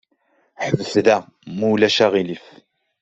Ḥbes 0.65 0.93
da, 1.05 1.17
ma 1.57 1.65
ulac 1.71 1.97
aɣilif. 2.05 2.45